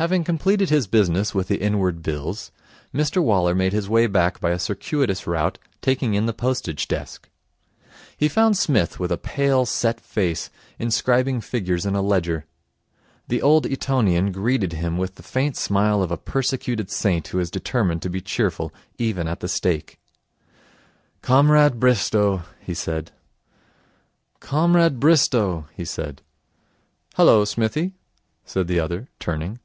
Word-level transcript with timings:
Having 0.00 0.24
completed 0.24 0.70
his 0.70 0.86
business 0.86 1.34
with 1.34 1.48
the 1.48 1.60
Inward 1.60 2.00
Bills, 2.02 2.52
Mr 2.94 3.22
Waller 3.22 3.54
made 3.54 3.74
his 3.74 3.86
way 3.86 4.06
back 4.06 4.40
by 4.40 4.48
a 4.48 4.58
circuitous 4.58 5.26
route, 5.26 5.58
taking 5.82 6.14
in 6.14 6.24
the 6.24 6.32
Postage 6.32 6.88
desk. 6.88 7.28
He 8.16 8.26
found 8.26 8.56
Psmith 8.56 8.98
with 8.98 9.12
a 9.12 9.18
pale, 9.18 9.66
set 9.66 10.00
face, 10.00 10.48
inscribing 10.78 11.42
figures 11.42 11.84
in 11.84 11.94
a 11.94 12.00
ledger. 12.00 12.46
The 13.28 13.42
Old 13.42 13.66
Etonian 13.66 14.32
greeted 14.32 14.72
him 14.72 14.96
with 14.96 15.16
the 15.16 15.22
faint 15.22 15.54
smile 15.58 16.02
of 16.02 16.10
a 16.10 16.16
persecuted 16.16 16.90
saint 16.90 17.28
who 17.28 17.38
is 17.38 17.50
determined 17.50 18.00
to 18.00 18.08
be 18.08 18.22
cheerful 18.22 18.72
even 18.96 19.28
at 19.28 19.40
the 19.40 19.48
stake. 19.48 20.00
'Comrade 21.20 21.78
Bristow,' 21.78 22.44
he 22.60 22.72
said. 22.72 23.12
'Hullo, 24.42 24.94
Smithy?' 27.44 27.92
said 28.46 28.66
the 28.66 28.80
other, 28.80 29.08
turning. 29.18 29.58